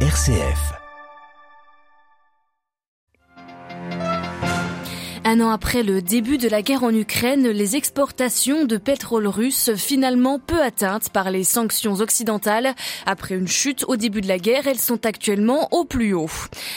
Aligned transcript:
RCF. 0.00 0.85
Un 5.28 5.40
an 5.40 5.50
après 5.50 5.82
le 5.82 6.02
début 6.02 6.38
de 6.38 6.48
la 6.48 6.62
guerre 6.62 6.84
en 6.84 6.94
Ukraine, 6.94 7.48
les 7.48 7.74
exportations 7.74 8.64
de 8.64 8.76
pétrole 8.76 9.26
russe 9.26 9.74
finalement 9.74 10.38
peu 10.38 10.62
atteintes 10.62 11.08
par 11.08 11.32
les 11.32 11.42
sanctions 11.42 11.94
occidentales. 11.94 12.76
Après 13.06 13.34
une 13.34 13.48
chute 13.48 13.84
au 13.88 13.96
début 13.96 14.20
de 14.20 14.28
la 14.28 14.38
guerre, 14.38 14.68
elles 14.68 14.78
sont 14.78 15.04
actuellement 15.04 15.66
au 15.72 15.84
plus 15.84 16.14
haut. 16.14 16.30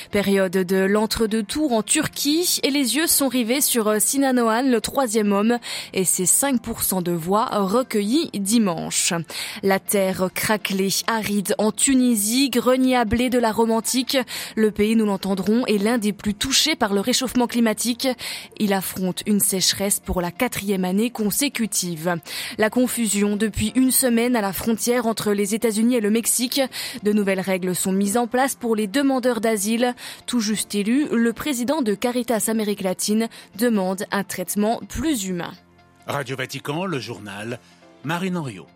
Période 0.10 0.52
de 0.52 0.78
l'entre-deux 0.78 1.44
tours 1.44 1.74
en 1.74 1.84
Turquie 1.84 2.60
et 2.64 2.72
les 2.72 2.96
yeux 2.96 3.06
sont 3.06 3.28
rivés 3.28 3.62
sur 3.62 4.02
Sinan 4.02 4.40
Oğan, 4.40 4.64
le 4.64 4.82
troisième 4.82 5.32
homme, 5.32 5.60
et 5.94 6.04
ses 6.04 6.26
5% 6.26 7.04
de 7.04 7.12
voix 7.12 7.50
recueillies 7.52 8.32
dimanche. 8.34 9.14
La 9.62 9.78
terre 9.78 10.28
craquelée, 10.34 10.90
aride 11.06 11.54
en 11.60 11.72
Tunisie, 11.72 12.50
grenier 12.50 12.96
à 12.96 13.06
blé 13.06 13.30
de 13.30 13.38
la 13.38 13.52
romantique. 13.52 14.18
Le 14.56 14.72
pays, 14.72 14.96
nous 14.96 15.06
l'entendrons, 15.06 15.68
est 15.68 15.78
l'un 15.78 16.00
des 16.00 16.14
plus 16.14 16.34
touchés 16.34 16.76
par 16.76 16.96
le 16.96 17.00
réchauffement 17.00 17.46
climatique. 17.46 18.08
Il 18.58 18.74
affronte 18.74 19.24
une 19.26 19.40
sécheresse 19.40 20.00
pour 20.00 20.22
la 20.22 20.32
quatrième 20.32 20.86
année 20.86 21.10
consécutive. 21.10 22.18
La 22.58 22.70
confusion 22.70 23.36
depuis 23.36 23.72
une 23.76 23.92
semaine 23.92 24.36
à 24.36 24.42
la 24.42 24.54
frontière 24.54 25.06
entre 25.06 25.34
les 25.34 25.56
États-Unis 25.56 25.96
et 25.96 26.02
le 26.02 26.10
Mexique. 26.10 26.62
De 27.04 27.14
nouvelles 27.14 27.40
règles 27.40 27.76
sont 27.76 27.92
mises 27.92 28.18
en 28.18 28.28
place 28.28 28.56
pour 28.56 28.76
les 28.76 28.88
demandeurs 28.88 29.42
d'asile. 29.42 29.96
Tout 30.26 30.40
juste 30.40 30.76
élu, 30.76 31.08
le 31.12 31.34
président 31.34 31.82
de 31.82 31.94
Caritas 31.94 32.46
Amérique 32.48 32.82
latine 32.82 33.28
demande 33.58 34.06
un 34.12 34.24
traitement 34.24 34.82
plus 34.88 35.26
humain. 35.26 35.52
Radio 36.08 36.36
Vatican, 36.36 36.86
le 36.86 37.00
journal, 37.00 37.60
Marine 38.04 38.38
Henriot. 38.38 38.68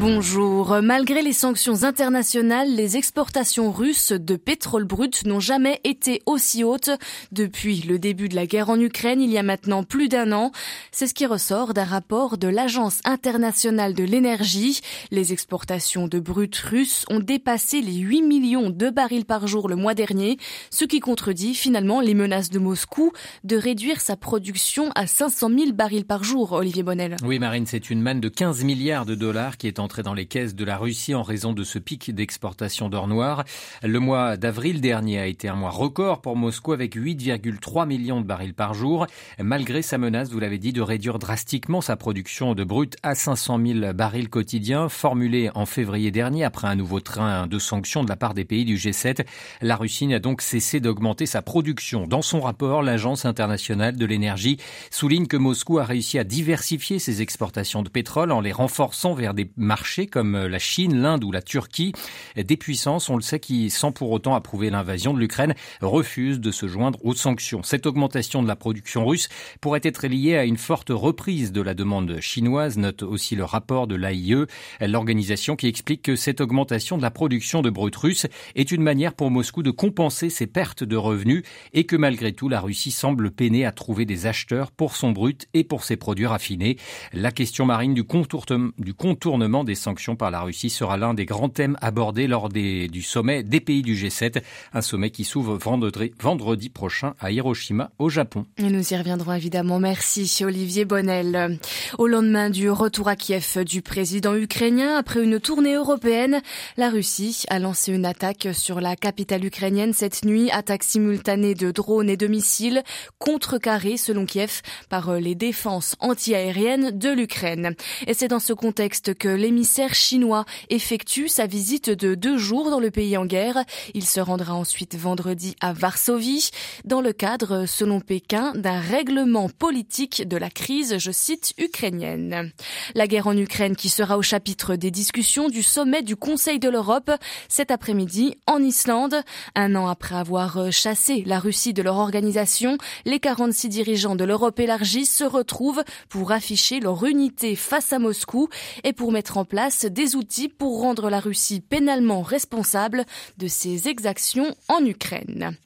Bonjour. 0.00 0.78
Malgré 0.80 1.22
les 1.22 1.32
sanctions 1.32 1.82
internationales, 1.82 2.72
les 2.72 2.96
exportations 2.96 3.72
russes 3.72 4.12
de 4.12 4.36
pétrole 4.36 4.84
brut 4.84 5.24
n'ont 5.24 5.40
jamais 5.40 5.80
été 5.82 6.22
aussi 6.24 6.62
hautes 6.62 6.90
depuis 7.32 7.82
le 7.82 7.98
début 7.98 8.28
de 8.28 8.36
la 8.36 8.46
guerre 8.46 8.70
en 8.70 8.78
Ukraine 8.78 9.20
il 9.20 9.30
y 9.30 9.38
a 9.38 9.42
maintenant 9.42 9.82
plus 9.82 10.08
d'un 10.08 10.30
an. 10.30 10.52
C'est 10.92 11.08
ce 11.08 11.14
qui 11.14 11.26
ressort 11.26 11.74
d'un 11.74 11.82
rapport 11.82 12.38
de 12.38 12.46
l'Agence 12.46 13.00
internationale 13.04 13.92
de 13.92 14.04
l'énergie. 14.04 14.80
Les 15.10 15.32
exportations 15.32 16.06
de 16.06 16.20
brut 16.20 16.56
russes 16.56 17.04
ont 17.10 17.18
dépassé 17.18 17.80
les 17.80 17.96
8 17.96 18.22
millions 18.22 18.70
de 18.70 18.90
barils 18.90 19.24
par 19.24 19.48
jour 19.48 19.68
le 19.68 19.74
mois 19.74 19.94
dernier, 19.94 20.36
ce 20.70 20.84
qui 20.84 21.00
contredit 21.00 21.54
finalement 21.54 22.00
les 22.00 22.14
menaces 22.14 22.50
de 22.50 22.60
Moscou 22.60 23.10
de 23.42 23.56
réduire 23.56 24.00
sa 24.00 24.16
production 24.16 24.92
à 24.94 25.08
500 25.08 25.48
000 25.48 25.72
barils 25.72 26.04
par 26.04 26.22
jour, 26.22 26.52
Olivier 26.52 26.84
Bonnel. 26.84 27.16
Oui, 27.24 27.40
Marine, 27.40 27.66
c'est 27.66 27.90
une 27.90 28.00
manne 28.00 28.20
de 28.20 28.28
15 28.28 28.62
milliards 28.62 29.04
de 29.04 29.16
dollars 29.16 29.56
qui 29.56 29.66
est 29.66 29.80
en 29.80 29.87
dans 29.96 30.14
les 30.14 30.26
caisses 30.26 30.54
de 30.54 30.64
la 30.64 30.76
Russie 30.76 31.14
en 31.14 31.22
raison 31.22 31.52
de 31.52 31.64
ce 31.64 31.78
pic 31.78 32.14
d'exportation 32.14 32.88
d'or 32.88 33.08
noir. 33.08 33.44
Le 33.82 33.98
mois 33.98 34.36
d'avril 34.36 34.80
dernier 34.80 35.18
a 35.18 35.26
été 35.26 35.48
un 35.48 35.54
mois 35.54 35.70
record 35.70 36.20
pour 36.20 36.36
Moscou 36.36 36.72
avec 36.72 36.94
8,3 36.94 37.86
millions 37.86 38.20
de 38.20 38.26
barils 38.26 38.54
par 38.54 38.74
jour, 38.74 39.06
malgré 39.38 39.82
sa 39.82 39.98
menace, 39.98 40.30
vous 40.30 40.38
l'avez 40.38 40.58
dit, 40.58 40.72
de 40.72 40.82
réduire 40.82 41.18
drastiquement 41.18 41.80
sa 41.80 41.96
production 41.96 42.54
de 42.54 42.64
brut 42.64 42.96
à 43.02 43.14
500 43.14 43.58
000 43.64 43.92
barils 43.94 44.28
quotidiens, 44.28 44.88
formulée 44.88 45.50
en 45.54 45.64
février 45.66 46.10
dernier 46.10 46.44
après 46.44 46.68
un 46.68 46.76
nouveau 46.76 47.00
train 47.00 47.46
de 47.46 47.58
sanctions 47.58 48.04
de 48.04 48.08
la 48.08 48.16
part 48.16 48.34
des 48.34 48.44
pays 48.44 48.64
du 48.64 48.76
G7. 48.76 49.24
La 49.62 49.76
Russie 49.76 50.06
n'a 50.06 50.18
donc 50.18 50.42
cessé 50.42 50.80
d'augmenter 50.80 51.26
sa 51.26 51.40
production. 51.42 52.06
Dans 52.06 52.22
son 52.22 52.40
rapport, 52.40 52.82
l'Agence 52.82 53.24
internationale 53.24 53.96
de 53.96 54.06
l'énergie 54.06 54.58
souligne 54.90 55.26
que 55.26 55.36
Moscou 55.36 55.78
a 55.78 55.84
réussi 55.84 56.18
à 56.18 56.24
diversifier 56.24 56.98
ses 56.98 57.22
exportations 57.22 57.82
de 57.82 57.88
pétrole 57.88 58.32
en 58.32 58.40
les 58.40 58.52
renforçant 58.52 59.14
vers 59.14 59.34
des 59.34 59.50
marchés 59.56 59.77
comme 60.10 60.46
la 60.46 60.58
Chine, 60.58 61.00
l'Inde 61.00 61.24
ou 61.24 61.32
la 61.32 61.42
Turquie, 61.42 61.92
des 62.36 62.56
puissances, 62.56 63.08
on 63.08 63.16
le 63.16 63.22
sait, 63.22 63.40
qui, 63.40 63.70
sans 63.70 63.92
pour 63.92 64.10
autant 64.10 64.34
approuver 64.34 64.70
l'invasion 64.70 65.14
de 65.14 65.18
l'Ukraine, 65.18 65.54
refusent 65.80 66.40
de 66.40 66.50
se 66.50 66.66
joindre 66.66 66.98
aux 67.04 67.14
sanctions. 67.14 67.62
Cette 67.62 67.86
augmentation 67.86 68.42
de 68.42 68.48
la 68.48 68.56
production 68.56 69.06
russe 69.06 69.28
pourrait 69.60 69.80
être 69.82 70.06
liée 70.06 70.36
à 70.36 70.44
une 70.44 70.56
forte 70.56 70.90
reprise 70.90 71.52
de 71.52 71.60
la 71.60 71.74
demande 71.74 72.20
chinoise, 72.20 72.76
note 72.76 73.02
aussi 73.02 73.36
le 73.36 73.44
rapport 73.44 73.86
de 73.86 73.94
l'AIE, 73.94 74.46
l'organisation 74.80 75.56
qui 75.56 75.66
explique 75.66 76.02
que 76.02 76.16
cette 76.16 76.40
augmentation 76.40 76.96
de 76.96 77.02
la 77.02 77.10
production 77.10 77.62
de 77.62 77.70
brut 77.70 77.94
russe 77.96 78.26
est 78.54 78.70
une 78.72 78.82
manière 78.82 79.14
pour 79.14 79.30
Moscou 79.30 79.62
de 79.62 79.70
compenser 79.70 80.30
ses 80.30 80.46
pertes 80.46 80.84
de 80.84 80.96
revenus 80.96 81.42
et 81.72 81.84
que 81.84 81.96
malgré 81.96 82.32
tout, 82.32 82.48
la 82.48 82.60
Russie 82.60 82.90
semble 82.90 83.30
peiner 83.30 83.64
à 83.64 83.72
trouver 83.72 84.04
des 84.04 84.26
acheteurs 84.26 84.70
pour 84.70 84.96
son 84.96 85.12
brut 85.12 85.48
et 85.54 85.64
pour 85.64 85.84
ses 85.84 85.96
produits 85.96 86.26
raffinés. 86.26 86.76
La 87.12 87.32
question 87.32 87.64
marine 87.64 87.94
du 87.94 88.04
contournement 88.04 89.64
des 89.68 89.74
sanctions 89.74 90.16
par 90.16 90.30
la 90.30 90.40
Russie 90.40 90.70
sera 90.70 90.96
l'un 90.96 91.14
des 91.14 91.26
grands 91.26 91.50
thèmes 91.50 91.76
abordés 91.80 92.26
lors 92.26 92.48
des, 92.48 92.88
du 92.88 93.02
sommet 93.02 93.42
des 93.42 93.60
pays 93.60 93.82
du 93.82 93.94
G7, 93.94 94.42
un 94.72 94.80
sommet 94.80 95.10
qui 95.10 95.24
s'ouvre 95.24 95.56
vendredi, 95.56 96.12
vendredi 96.20 96.70
prochain 96.70 97.14
à 97.20 97.30
Hiroshima, 97.30 97.90
au 97.98 98.08
Japon. 98.08 98.46
Et 98.56 98.64
nous 98.64 98.92
y 98.92 98.96
reviendrons 98.96 99.34
évidemment. 99.34 99.78
Merci 99.78 100.42
Olivier 100.44 100.86
Bonnel. 100.86 101.58
Au 101.98 102.06
lendemain 102.06 102.48
du 102.48 102.70
retour 102.70 103.08
à 103.08 103.16
Kiev 103.16 103.62
du 103.64 103.82
président 103.82 104.34
ukrainien 104.34 104.96
après 104.96 105.22
une 105.22 105.38
tournée 105.38 105.74
européenne, 105.74 106.40
la 106.78 106.88
Russie 106.88 107.44
a 107.48 107.58
lancé 107.58 107.92
une 107.92 108.06
attaque 108.06 108.48
sur 108.52 108.80
la 108.80 108.96
capitale 108.96 109.44
ukrainienne 109.44 109.92
cette 109.92 110.24
nuit, 110.24 110.50
attaque 110.50 110.82
simultanée 110.82 111.54
de 111.54 111.70
drones 111.70 112.08
et 112.08 112.16
de 112.16 112.26
missiles, 112.26 112.82
contrecarrée 113.18 113.98
selon 113.98 114.24
Kiev 114.24 114.62
par 114.88 115.12
les 115.20 115.34
défenses 115.34 115.94
antiaériennes 116.00 116.96
de 116.98 117.10
l'Ukraine. 117.10 117.74
Et 118.06 118.14
c'est 118.14 118.28
dans 118.28 118.40
ce 118.40 118.54
contexte 118.54 119.14
que 119.14 119.28
les 119.28 119.57
l'émissaire 119.58 119.92
chinois 119.92 120.44
effectue 120.70 121.26
sa 121.26 121.46
visite 121.46 121.90
de 121.90 122.14
deux 122.14 122.38
jours 122.38 122.70
dans 122.70 122.78
le 122.78 122.92
pays 122.92 123.16
en 123.16 123.26
guerre. 123.26 123.64
Il 123.92 124.04
se 124.04 124.20
rendra 124.20 124.54
ensuite 124.54 124.94
vendredi 124.94 125.56
à 125.60 125.72
Varsovie 125.72 126.50
dans 126.84 127.00
le 127.00 127.12
cadre, 127.12 127.66
selon 127.66 127.98
Pékin, 127.98 128.52
d'un 128.54 128.78
règlement 128.78 129.48
politique 129.48 130.28
de 130.28 130.36
la 130.36 130.48
crise, 130.48 130.98
je 130.98 131.10
cite, 131.10 131.54
ukrainienne. 131.58 132.52
La 132.94 133.08
guerre 133.08 133.26
en 133.26 133.36
Ukraine 133.36 133.74
qui 133.74 133.88
sera 133.88 134.16
au 134.16 134.22
chapitre 134.22 134.76
des 134.76 134.92
discussions 134.92 135.48
du 135.48 135.64
sommet 135.64 136.02
du 136.02 136.14
Conseil 136.14 136.60
de 136.60 136.68
l'Europe 136.68 137.10
cet 137.48 137.72
après-midi 137.72 138.36
en 138.46 138.62
Islande. 138.62 139.16
Un 139.56 139.74
an 139.74 139.88
après 139.88 140.14
avoir 140.14 140.70
chassé 140.70 141.24
la 141.26 141.40
Russie 141.40 141.72
de 141.72 141.82
leur 141.82 141.96
organisation, 141.96 142.78
les 143.06 143.18
46 143.18 143.70
dirigeants 143.70 144.14
de 144.14 144.22
l'Europe 144.22 144.60
élargie 144.60 145.04
se 145.04 145.24
retrouvent 145.24 145.82
pour 146.08 146.30
afficher 146.30 146.78
leur 146.78 147.04
unité 147.04 147.56
face 147.56 147.92
à 147.92 147.98
Moscou 147.98 148.48
et 148.84 148.92
pour 148.92 149.10
mettre 149.10 149.36
en 149.36 149.47
place 149.48 149.84
des 149.86 150.14
outils 150.14 150.48
pour 150.48 150.80
rendre 150.80 151.10
la 151.10 151.20
Russie 151.20 151.60
pénalement 151.60 152.22
responsable 152.22 153.04
de 153.38 153.48
ses 153.48 153.88
exactions 153.88 154.54
en 154.68 154.84
Ukraine. 154.84 155.56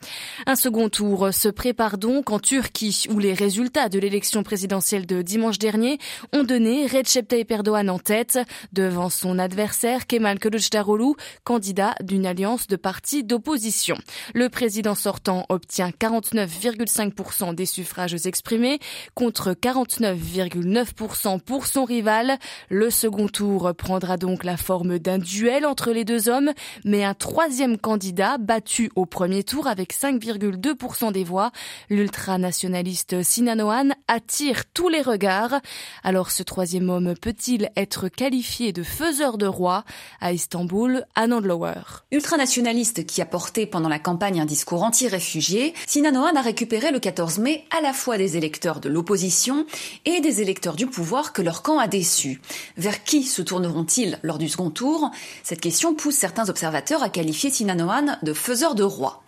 Un 0.47 0.57
second 0.57 0.89
tour 0.89 1.29
se 1.33 1.49
prépare 1.49 1.99
donc 1.99 2.31
en 2.31 2.39
Turquie 2.39 3.05
où 3.11 3.19
les 3.19 3.35
résultats 3.35 3.89
de 3.89 3.99
l'élection 3.99 4.43
présidentielle 4.43 5.07
de 5.07 5.23
dimanche 5.23 5.59
dernier 5.59 5.99
ont 6.33 6.45
donné 6.45 6.87
Recep 6.87 7.29
Tayyip 7.29 7.51
Erdogan 7.51 7.91
en 7.91 7.99
tête 7.99 8.39
devant 8.73 9.11
son 9.11 9.39
adversaire 9.39 10.07
Kemal 10.07 10.39
Kılıçdaroğlu, 10.39 11.15
candidat 11.45 11.95
d'une 12.03 12.27
alliance 12.27 12.67
de 12.67 12.77
partis 12.77 13.25
d'opposition. 13.25 13.97
Le 14.35 14.49
président 14.49 14.95
sortant 14.95 15.45
obtient 15.49 15.91
49,5% 15.91 17.55
des 17.55 17.67
suffrages 17.67 18.27
exprimés 18.27 18.79
contre 19.15 19.53
49,9% 19.53 21.41
pour 21.41 21.67
son 21.67 21.85
rival. 21.85 22.39
Le 22.69 22.91
second 22.91 23.29
tour 23.29 23.72
reprendra 23.73 24.19
donc 24.19 24.45
la 24.45 24.59
forme 24.59 24.99
d'un 24.99 25.17
duel 25.17 25.65
entre 25.65 25.93
les 25.93 26.05
deux 26.05 26.29
hommes, 26.29 26.53
mais 26.85 27.05
un 27.05 27.15
troisième 27.15 27.79
candidat 27.79 28.37
battu 28.37 28.91
au 28.97 29.07
premier 29.07 29.45
tour 29.45 29.67
avec 29.67 29.95
5,2% 29.95 31.11
des 31.11 31.25
voix, 31.25 31.53
l'ultranationaliste 31.89 33.23
Sinanoan, 33.23 33.95
attire 34.09 34.67
tous 34.75 34.91
les 34.91 35.01
regards. 35.01 35.63
Alors 36.05 36.31
ce 36.33 36.43
troisième 36.43 36.91
homme 36.91 37.15
peut-il 37.19 37.71
être 37.75 38.09
qualifié 38.09 38.75
de 38.75 38.83
faiseur 38.83 39.39
de 39.39 39.47
roi 39.47 39.85
À 40.21 40.35
Istanbul, 40.35 41.07
Anand 41.15 41.41
Lower? 41.41 42.05
Ultranationaliste 42.11 43.07
qui 43.07 43.23
a 43.23 43.27
porté 43.27 43.65
pendant 43.65 43.89
la 43.89 43.99
campagne 43.99 44.39
un 44.39 44.45
discours 44.45 44.83
anti-réfugié, 44.83 45.73
Sinanoan 45.87 46.37
a 46.37 46.43
récupéré 46.43 46.91
le 46.91 47.01
14 47.01 47.39
mai 47.39 47.65
à 47.75 47.81
la 47.81 47.95
fois 47.95 48.19
des 48.19 48.37
électeurs 48.37 48.81
de 48.81 48.91
l'opposition 48.91 49.65
et 50.05 50.21
des 50.21 50.43
électeurs 50.43 50.77
du 50.77 50.87
pouvoir 50.87 51.33
que 51.33 51.41
leur 51.41 51.63
camp 51.63 51.79
a 51.79 51.89
déçu. 51.89 52.43
Vers 52.77 53.03
qui 53.03 53.23
se 53.23 53.41
tourneront-ils 53.53 54.19
lors 54.23 54.39
du 54.39 54.49
second 54.49 54.71
tour? 54.71 55.11
Cette 55.43 55.61
question 55.61 55.95
pousse 55.95 56.15
certains 56.15 56.49
observateurs 56.49 57.03
à 57.03 57.11
qualifier 57.11 57.51
Sinanoan 57.51 58.17
de 58.23 58.33
faiseur 58.33 58.75
de 58.75 58.83
roi. 58.83 59.23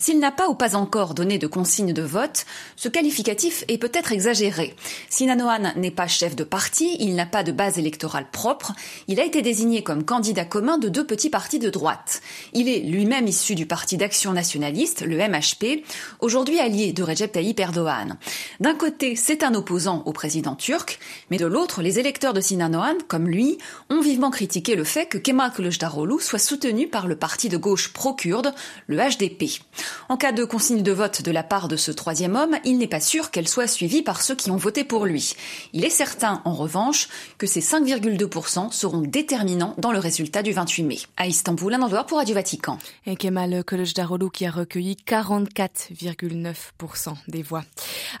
S'il 0.00 0.20
n'a 0.20 0.30
pas 0.30 0.48
ou 0.48 0.54
pas 0.54 0.76
encore 0.76 1.14
donné 1.14 1.38
de 1.38 1.48
consigne 1.48 1.92
de 1.92 2.02
vote, 2.02 2.46
ce 2.76 2.88
qualificatif 2.88 3.64
est 3.66 3.78
peut-être 3.78 4.12
exagéré. 4.12 4.76
Sinanoan 5.08 5.72
n'est 5.76 5.90
pas 5.90 6.06
chef 6.06 6.36
de 6.36 6.44
parti, 6.44 6.96
il 7.00 7.16
n'a 7.16 7.26
pas 7.26 7.42
de 7.42 7.50
base 7.50 7.78
électorale 7.78 8.26
propre, 8.30 8.72
il 9.08 9.18
a 9.18 9.24
été 9.24 9.42
désigné 9.42 9.82
comme 9.82 10.04
candidat 10.04 10.44
commun 10.44 10.78
de 10.78 10.88
deux 10.88 11.04
petits 11.04 11.30
partis 11.30 11.58
de 11.58 11.68
droite. 11.68 12.20
Il 12.52 12.68
est 12.68 12.78
lui-même 12.78 13.26
issu 13.26 13.56
du 13.56 13.66
parti 13.66 13.96
d'action 13.96 14.32
nationaliste, 14.32 15.02
le 15.02 15.16
MHP, 15.16 15.84
aujourd'hui 16.20 16.60
allié 16.60 16.92
de 16.92 17.02
Recep 17.02 17.32
Tayyip 17.32 17.58
Erdogan. 17.58 18.18
D'un 18.60 18.74
côté, 18.74 19.16
c'est 19.16 19.42
un 19.42 19.54
opposant 19.54 20.04
au 20.06 20.12
président 20.12 20.54
turc, 20.54 21.00
mais 21.30 21.38
de 21.38 21.46
l'autre, 21.46 21.82
les 21.82 21.98
électeurs 21.98 22.34
de 22.34 22.40
Sinanoan, 22.40 22.98
comme 23.08 23.26
lui, 23.26 23.58
ont 23.90 24.00
vivement 24.00 24.30
critiqué 24.30 24.76
le 24.76 24.84
fait 24.84 25.06
que 25.06 25.18
Kemal 25.18 25.52
Kılıçdaroğlu 25.52 26.20
soit 26.20 26.38
soutenu 26.38 26.88
par 26.88 27.06
le 27.06 27.16
parti 27.16 27.48
de 27.48 27.56
gauche 27.56 27.92
pro-kurde, 27.92 28.54
le 28.86 28.96
HDP. 28.96 29.60
En 30.08 30.16
cas 30.16 30.32
de 30.32 30.44
consigne 30.44 30.82
de 30.82 30.92
vote 30.92 31.22
de 31.22 31.30
la 31.30 31.42
part 31.42 31.68
de 31.68 31.76
ce 31.76 31.90
troisième 31.90 32.36
homme, 32.36 32.56
il 32.64 32.78
n'est 32.78 32.88
pas 32.88 33.00
sûr 33.00 33.30
qu'elle 33.30 33.48
soit 33.48 33.66
suivie 33.66 34.02
par 34.02 34.22
ceux 34.22 34.34
qui 34.34 34.50
ont 34.50 34.56
voté 34.56 34.84
pour 34.84 35.06
lui. 35.06 35.34
Il 35.72 35.84
est 35.84 35.90
certain, 35.90 36.42
en 36.44 36.54
revanche, 36.54 37.08
que 37.38 37.46
ces 37.46 37.60
5,2% 37.60 38.72
seront 38.72 39.02
déterminants 39.02 39.74
dans 39.78 39.92
le 39.92 39.98
résultat 39.98 40.42
du 40.42 40.52
28 40.52 40.82
mai. 40.82 40.98
À 41.16 41.26
Istanbul, 41.26 41.74
un 41.74 41.82
endroit 41.82 42.04
pour 42.04 42.18
Radio 42.18 42.34
Vatican. 42.34 42.78
Et 43.06 43.16
Kemal 43.16 43.64
Kılıçdaroğlu 43.64 44.30
qui 44.30 44.46
a 44.46 44.50
recueilli 44.50 44.96
44,9% 45.06 47.14
des 47.28 47.42
voix. 47.42 47.64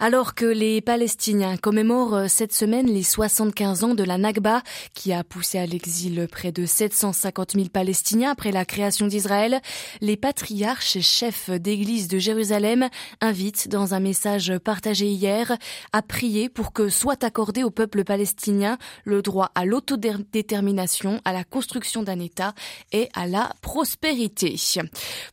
Alors 0.00 0.34
que 0.34 0.44
les 0.44 0.80
Palestiniens 0.80 1.56
commémorent 1.56 2.28
cette 2.28 2.52
semaine 2.52 2.86
les 2.86 3.02
75 3.02 3.84
ans 3.84 3.94
de 3.94 4.04
la 4.04 4.18
Nakba, 4.18 4.62
qui 4.94 5.12
a 5.12 5.24
poussé 5.24 5.37
à 5.54 5.66
l'exil 5.66 6.26
près 6.30 6.50
de 6.50 6.66
750 6.66 7.52
000 7.52 7.68
Palestiniens 7.68 8.32
après 8.32 8.50
la 8.50 8.64
création 8.64 9.06
d'Israël, 9.06 9.60
les 10.00 10.16
patriarches 10.16 10.98
chefs 10.98 11.48
d'église 11.48 12.08
de 12.08 12.18
Jérusalem 12.18 12.88
invitent 13.20 13.68
dans 13.68 13.94
un 13.94 14.00
message 14.00 14.52
partagé 14.58 15.06
hier 15.06 15.56
à 15.92 16.02
prier 16.02 16.48
pour 16.48 16.72
que 16.72 16.88
soit 16.88 17.22
accordé 17.22 17.62
au 17.62 17.70
peuple 17.70 18.02
palestinien 18.02 18.78
le 19.04 19.22
droit 19.22 19.52
à 19.54 19.64
l'autodétermination, 19.64 21.20
à 21.24 21.32
la 21.32 21.44
construction 21.44 22.02
d'un 22.02 22.18
État 22.18 22.52
et 22.90 23.08
à 23.14 23.26
la 23.26 23.52
prospérité. 23.62 24.56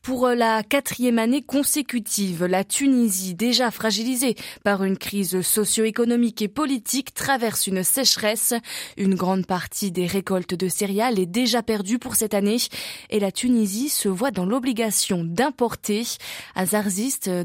Pour 0.04 0.28
la 0.28 0.62
quatrième 0.62 1.18
année 1.18 1.42
consécutive, 1.42 2.46
la 2.46 2.63
Tunisie, 2.63 3.34
déjà 3.34 3.72
fragilisée 3.72 4.36
par 4.63 4.84
une 4.84 4.98
crise 4.98 5.42
socio-économique 5.42 6.44
et 6.44 6.48
politique, 6.48 7.13
traverse 7.13 7.66
une 7.66 7.84
sécheresse. 7.84 8.54
Une 8.98 9.16
grande 9.16 9.46
partie 9.46 9.92
des 9.95 10.06
récoltes 10.06 10.53
de 10.53 10.68
céréales 10.68 11.18
est 11.18 11.25
déjà 11.25 11.63
perdue 11.63 11.97
pour 11.97 12.15
cette 12.15 12.33
année 12.33 12.57
et 13.09 13.19
la 13.19 13.31
Tunisie 13.31 13.89
se 13.89 14.09
voit 14.09 14.31
dans 14.31 14.45
l'obligation 14.45 15.24
d'importer. 15.24 16.03
À 16.53 16.65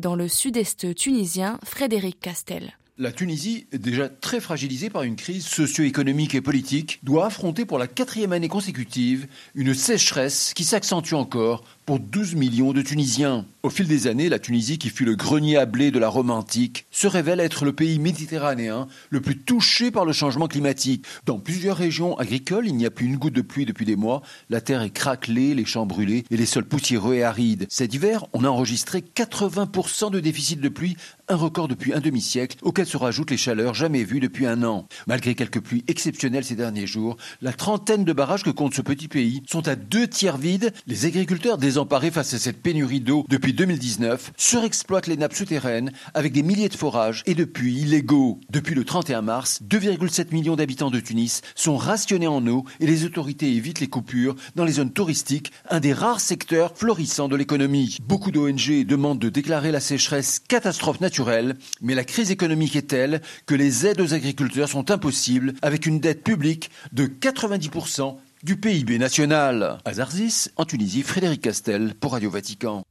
dans 0.01 0.17
le 0.17 0.27
sud-est 0.27 0.95
tunisien, 0.95 1.59
Frédéric 1.65 2.19
Castel. 2.19 2.75
La 2.99 3.13
Tunisie, 3.13 3.67
déjà 3.73 4.09
très 4.09 4.41
fragilisée 4.41 4.91
par 4.91 5.05
une 5.05 5.17
crise 5.17 5.47
socio-économique 5.47 6.35
et 6.35 6.41
politique, 6.41 6.99
doit 7.03 7.27
affronter 7.27 7.65
pour 7.65 7.79
la 7.79 7.87
quatrième 7.87 8.33
année 8.33 8.49
consécutive 8.49 9.27
une 9.55 9.73
sécheresse 9.73 10.53
qui 10.55 10.65
s'accentue 10.65 11.15
encore 11.15 11.65
pour 11.91 11.99
12 11.99 12.37
millions 12.37 12.73
de 12.73 12.83
Tunisiens. 12.83 13.45
Au 13.65 13.69
fil 13.69 13.89
des 13.89 14.07
années, 14.07 14.29
la 14.29 14.39
Tunisie, 14.39 14.79
qui 14.79 14.91
fut 14.91 15.05
le 15.05 15.17
grenier 15.17 15.57
à 15.57 15.67
blé 15.67 15.91
de 15.91 15.99
la 15.99 16.09
Rome 16.09 16.31
antique, 16.31 16.87
se 16.93 17.09
révèle 17.09 17.41
être 17.41 17.65
le 17.65 17.73
pays 17.73 17.99
méditerranéen 17.99 18.87
le 19.11 19.21
plus 19.21 19.37
touché 19.37 19.91
par 19.91 20.05
le 20.05 20.13
changement 20.13 20.47
climatique. 20.47 21.05
Dans 21.27 21.41
plusieurs 21.41 21.77
régions 21.77 22.17
agricoles, 22.17 22.69
il 22.69 22.77
n'y 22.77 22.87
a 22.87 22.93
plus 22.93 23.07
une 23.07 23.17
goutte 23.17 23.35
de 23.35 23.43
pluie 23.43 23.67
depuis 23.67 23.85
des 23.85 23.97
mois, 23.97 24.23
la 24.51 24.61
terre 24.61 24.83
est 24.83 24.91
craquelée, 24.91 25.53
les 25.53 25.65
champs 25.65 25.85
brûlés 25.85 26.25
et 26.31 26.37
les 26.37 26.47
sols 26.47 26.65
poussiéreux 26.65 27.17
et 27.17 27.25
arides. 27.25 27.67
Cet 27.69 27.93
hiver, 27.93 28.25
on 28.35 28.45
a 28.45 28.49
enregistré 28.49 29.01
80% 29.01 30.13
de 30.13 30.21
déficit 30.21 30.61
de 30.61 30.69
pluie, 30.69 30.97
un 31.29 31.37
record 31.37 31.69
depuis 31.69 31.93
un 31.93 32.01
demi-siècle, 32.01 32.57
auquel 32.63 32.87
se 32.87 32.97
rajoutent 32.97 33.31
les 33.31 33.37
chaleurs 33.37 33.75
jamais 33.75 34.05
vues 34.05 34.21
depuis 34.21 34.47
un 34.47 34.63
an. 34.63 34.87
Malgré 35.07 35.35
quelques 35.35 35.61
pluies 35.61 35.85
exceptionnelles 35.89 36.45
ces 36.45 36.57
derniers 36.57 36.87
jours, 36.87 37.17
la 37.43 37.53
trentaine 37.53 38.05
de 38.05 38.13
barrages 38.13 38.45
que 38.45 38.51
compte 38.51 38.75
ce 38.75 38.83
petit 38.83 39.09
pays 39.09 39.43
sont 39.51 39.69
à 39.69 39.77
deux 39.77 40.09
tiers 40.09 40.39
vides. 40.39 40.73
Les 40.87 41.05
agriculteurs 41.05 41.59
des 41.59 41.77
désemparés 41.81 42.11
face 42.11 42.35
à 42.35 42.39
cette 42.39 42.61
pénurie 42.61 43.01
d'eau 43.01 43.25
depuis 43.31 43.55
2019, 43.55 44.33
surexploitent 44.37 45.07
les 45.07 45.17
nappes 45.17 45.33
souterraines 45.33 45.93
avec 46.13 46.35
des 46.35 46.43
milliers 46.43 46.69
de 46.69 46.77
forages 46.77 47.23
et 47.25 47.35
depuis 47.35 47.75
illégaux. 47.75 48.39
Depuis 48.51 48.75
le 48.75 48.85
31 48.85 49.23
mars, 49.23 49.63
2,7 49.67 50.31
millions 50.35 50.57
d'habitants 50.57 50.91
de 50.91 51.01
Tunis 51.01 51.41
sont 51.55 51.79
rationnés 51.79 52.27
en 52.27 52.47
eau 52.47 52.67
et 52.81 52.87
les 52.87 53.07
autorités 53.07 53.51
évitent 53.55 53.81
les 53.81 53.87
coupures 53.87 54.37
dans 54.57 54.67
les 54.67 54.73
zones 54.73 54.93
touristiques, 54.93 55.53
un 55.71 55.81
des 55.81 55.95
rares 55.95 56.21
secteurs 56.21 56.77
florissants 56.77 57.29
de 57.29 57.37
l'économie. 57.37 57.97
Beaucoup 58.07 58.31
d'ONG 58.31 58.85
demandent 58.85 59.19
de 59.19 59.31
déclarer 59.31 59.73
la 59.73 59.81
sécheresse 59.81 60.39
catastrophe 60.39 61.01
naturelle, 61.01 61.57
mais 61.81 61.95
la 61.95 62.05
crise 62.05 62.31
économique 62.31 62.77
est 62.77 62.89
telle 62.89 63.23
que 63.47 63.55
les 63.55 63.87
aides 63.87 64.03
aux 64.03 64.13
agriculteurs 64.13 64.69
sont 64.69 64.91
impossibles 64.91 65.55
avec 65.63 65.87
une 65.87 65.99
dette 65.99 66.25
publique 66.25 66.71
de 66.93 67.07
90% 67.07 68.17
du 68.43 68.57
PIB 68.57 68.99
national. 68.99 69.79
Azarzis, 69.85 70.51
en 70.57 70.65
Tunisie, 70.65 71.03
Frédéric 71.03 71.43
Castel 71.43 71.95
pour 71.95 72.13
Radio 72.13 72.31
Vatican. 72.31 72.85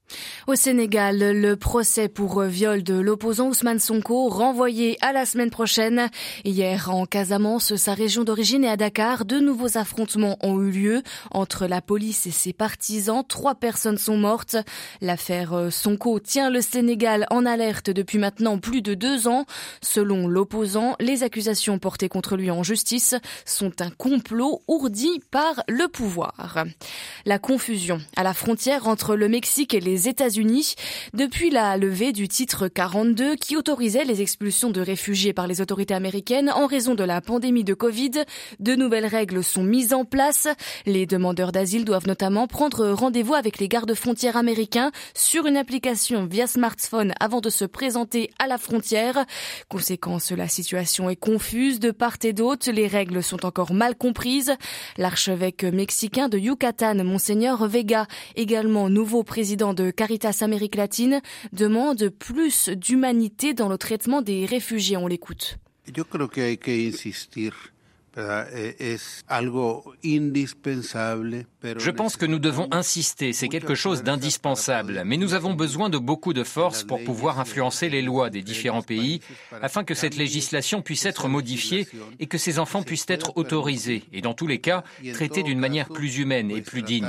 Au 0.48 0.56
Sénégal, 0.56 1.20
le 1.20 1.56
procès 1.56 2.08
pour 2.08 2.42
viol 2.42 2.84
de 2.84 2.96
l'opposant 2.96 3.50
Ousmane 3.50 3.80
Sonko 3.80 4.30
renvoyé 4.30 4.98
à 5.02 5.14
la 5.14 5.26
semaine 5.26 5.50
prochaine. 5.52 6.10
Hier, 6.46 6.90
en 6.90 7.06
Casamance, 7.06 7.76
sa 7.76 7.94
région 7.94 8.24
d'origine 8.24 8.64
et 8.64 8.70
à 8.70 8.78
Dakar, 8.78 9.26
de 9.26 9.40
nouveaux 9.40 9.78
affrontements 9.78 10.38
ont 10.42 10.60
eu 10.62 10.72
lieu 10.72 11.04
entre 11.32 11.68
la 11.68 11.82
police 11.82 12.26
et 12.26 12.32
ses 12.32 12.54
partisans. 12.54 13.24
Trois 13.28 13.56
personnes 13.56 13.98
sont 13.98 14.18
mortes. 14.18 14.58
L'affaire 15.02 15.68
Sonko 15.72 16.20
tient 16.20 16.50
le 16.50 16.62
Sénégal 16.62 17.28
en 17.30 17.46
alerte 17.46 17.90
depuis 17.90 18.18
maintenant 18.18 18.58
plus 18.58 18.82
de 18.82 18.94
deux 18.94 19.28
ans. 19.28 19.46
Selon 19.82 20.28
l'opposant, 20.28 20.96
les 21.00 21.24
accusations 21.24 21.80
portées 21.80 22.10
contre 22.10 22.36
lui 22.36 22.50
en 22.50 22.64
justice 22.64 23.16
sont 23.46 23.82
un 23.82 23.90
complot 23.90 24.62
ourdi 24.68 25.22
par 25.32 25.64
le 25.68 25.88
pouvoir. 25.88 26.66
La 27.26 27.40
confusion 27.40 28.02
à 28.16 28.24
la 28.24 28.34
frontière 28.34 28.88
entre 28.88 29.16
le 29.16 29.30
Mexique 29.30 29.74
et 29.74 29.80
les 29.80 29.99
États-Unis 30.08 30.76
depuis 31.14 31.50
la 31.50 31.78
levée 31.78 32.12
du 32.12 32.28
titre 32.28 32.68
42 32.68 33.36
qui 33.36 33.58
autorisait 33.58 34.06
les 34.06 34.22
expulsions 34.22 34.70
de 34.70 34.82
réfugiés 34.82 35.34
par 35.34 35.48
les 35.48 35.62
autorités 35.62 35.94
américaines 35.94 36.52
en 36.52 36.68
raison 36.68 36.96
de 36.96 37.04
la 37.04 37.22
pandémie 37.22 37.64
de 37.64 37.74
Covid. 37.74 38.12
De 38.60 38.76
nouvelles 38.76 39.06
règles 39.06 39.44
sont 39.44 39.64
mises 39.64 39.94
en 39.94 40.06
place. 40.06 40.48
Les 40.86 41.06
demandeurs 41.06 41.52
d'asile 41.52 41.86
doivent 41.86 42.08
notamment 42.08 42.48
prendre 42.48 42.90
rendez-vous 42.90 43.34
avec 43.34 43.60
les 43.60 43.68
gardes-frontières 43.68 44.38
américains 44.38 44.92
sur 45.14 45.46
une 45.46 45.58
application 45.58 46.26
via 46.26 46.48
smartphone 46.48 47.14
avant 47.20 47.42
de 47.42 47.50
se 47.50 47.66
présenter 47.66 48.30
à 48.40 48.48
la 48.48 48.58
frontière. 48.58 49.26
Conséquence, 49.68 50.32
la 50.32 50.48
situation 50.48 51.10
est 51.10 51.16
confuse 51.16 51.80
de 51.80 51.92
part 51.92 52.18
et 52.24 52.34
d'autre. 52.34 52.72
Les 52.72 52.88
règles 52.88 53.24
sont 53.24 53.46
encore 53.46 53.74
mal 53.74 53.96
comprises. 53.96 54.54
L'archevêque 54.98 55.64
mexicain 55.64 56.30
de 56.30 56.38
Yucatan, 56.38 57.04
Monseigneur 57.04 57.68
Vega, 57.68 58.08
également 58.36 58.90
nouveau 58.90 59.24
président 59.24 59.74
de 59.74 59.89
Caritas 59.92 60.40
Amérique 60.42 60.76
latine 60.76 61.22
demande 61.54 62.10
plus 62.10 62.70
d'humanité 62.70 63.54
dans 63.54 63.70
le 63.70 63.78
traitement 63.78 64.22
des 64.22 64.46
réfugiés. 64.46 64.98
On 64.98 65.08
l'écoute. 65.08 65.58
Je 71.64 71.90
pense 71.92 72.18
que 72.18 72.26
nous 72.26 72.40
devons 72.40 72.68
insister, 72.72 73.34
c'est 73.34 73.48
quelque 73.48 73.76
chose 73.76 74.04
d'indispensable, 74.04 75.04
mais 75.06 75.18
nous 75.18 75.34
avons 75.34 75.54
besoin 75.54 75.90
de 75.90 75.98
beaucoup 75.98 76.34
de 76.34 76.44
force 76.44 76.84
pour 76.84 77.04
pouvoir 77.04 77.40
influencer 77.40 77.90
les 77.90 78.02
lois 78.02 78.30
des 78.30 78.42
différents 78.42 78.82
pays 78.82 79.22
afin 79.62 79.84
que 79.84 79.94
cette 79.94 80.16
législation 80.16 80.82
puisse 80.82 81.06
être 81.06 81.28
modifiée 81.28 81.88
et 82.20 82.28
que 82.28 82.38
ces 82.38 82.60
enfants 82.60 82.84
puissent 82.84 83.10
être 83.10 83.38
autorisés 83.38 84.04
et 84.12 84.22
dans 84.22 84.34
tous 84.34 84.48
les 84.48 84.60
cas 84.60 84.84
traités 85.14 85.44
d'une 85.44 85.60
manière 85.60 85.88
plus 85.90 86.18
humaine 86.18 86.52
et 86.52 86.62
plus 86.62 86.82
digne. 86.82 87.08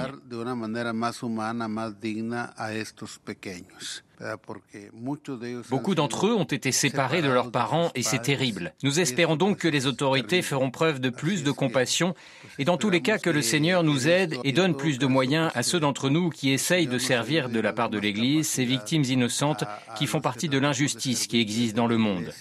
Beaucoup 5.71 5.95
d'entre 5.95 6.27
eux 6.27 6.35
ont 6.35 6.45
été 6.45 6.73
séparés 6.73 7.23
de 7.23 7.29
leurs 7.29 7.51
parents 7.51 7.91
et 7.95 8.03
c'est 8.03 8.19
terrible. 8.19 8.75
Nous 8.83 9.01
espérons 9.01 9.37
donc 9.37 9.59
que 9.59 9.69
les 9.69 9.87
autorités 9.87 10.43
feront 10.43 10.71
preuve 10.71 11.01
de 11.01 11.11
plus 11.11 11.43
de 11.43 11.51
compassion 11.51 12.15
et 12.59 12.65
dans 12.65 12.77
tous 12.77 12.91
les 12.91 13.01
cas 13.01 13.19
que 13.19 13.31
le 13.31 13.43
Seigneur 13.43 13.83
nous 13.83 14.09
aide 14.09 14.37
et 14.45 14.53
donne 14.53 14.77
plus 14.77 14.99
de 14.99 15.07
moyens 15.07 15.51
à 15.55 15.63
ceux 15.63 15.81
d'entre 15.81 16.11
nous 16.11 16.31
qui 16.31 16.51
essayent 16.51 16.87
de 16.87 16.99
servir 16.99 17.49
de 17.49 17.61
la 17.61 17.73
part 17.73 17.89
de 17.89 17.99
l'Église 17.99 18.49
ces 18.49 18.65
victimes 18.65 19.05
innocentes 19.05 19.65
qui 19.97 20.07
font 20.07 20.21
partie 20.21 20.49
de 20.49 20.59
l'injustice 20.59 21.27
qui 21.27 21.41
existe 21.41 21.75
dans 21.75 21.87
le 21.87 21.97
monde. 21.97 22.33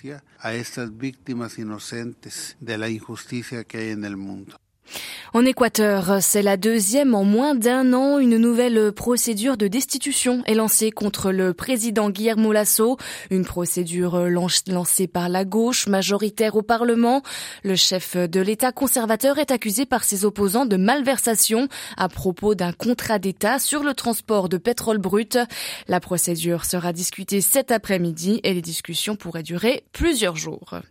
En 5.33 5.45
Équateur, 5.45 6.17
c'est 6.21 6.41
la 6.41 6.57
deuxième 6.57 7.13
en 7.13 7.23
moins 7.23 7.53
d'un 7.53 7.93
an. 7.93 8.17
Une 8.17 8.37
nouvelle 8.37 8.91
procédure 8.91 9.57
de 9.57 9.67
destitution 9.67 10.41
est 10.47 10.55
lancée 10.55 10.89
contre 10.89 11.31
le 11.31 11.53
président 11.53 12.09
Guillermo 12.09 12.51
Lasso. 12.51 12.97
Une 13.29 13.45
procédure 13.45 14.27
lancée 14.27 15.07
par 15.07 15.29
la 15.29 15.45
gauche 15.45 15.87
majoritaire 15.87 16.55
au 16.55 16.63
Parlement. 16.63 17.21
Le 17.63 17.75
chef 17.75 18.17
de 18.17 18.39
l'État 18.39 18.71
conservateur 18.71 19.37
est 19.37 19.51
accusé 19.51 19.85
par 19.85 20.03
ses 20.03 20.25
opposants 20.25 20.65
de 20.65 20.77
malversation 20.77 21.67
à 21.95 22.09
propos 22.09 22.55
d'un 22.55 22.73
contrat 22.73 23.19
d'État 23.19 23.59
sur 23.59 23.83
le 23.83 23.93
transport 23.93 24.49
de 24.49 24.57
pétrole 24.57 24.97
brut. 24.97 25.37
La 25.87 25.99
procédure 25.99 26.65
sera 26.65 26.91
discutée 26.91 27.41
cet 27.41 27.71
après-midi 27.71 28.39
et 28.43 28.53
les 28.53 28.61
discussions 28.61 29.15
pourraient 29.15 29.43
durer 29.43 29.83
plusieurs 29.93 30.35
jours. 30.35 30.81